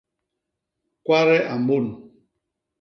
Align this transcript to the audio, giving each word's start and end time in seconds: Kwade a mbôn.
Kwade 1.05 1.37
a 1.53 1.55
mbôn. 1.61 1.85